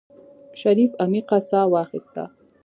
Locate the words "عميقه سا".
1.01-1.63